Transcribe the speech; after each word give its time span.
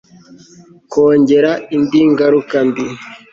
kongera 0.91 1.51
indi 1.75 2.01
ngaruka 2.11 2.57
mbi 2.67 2.85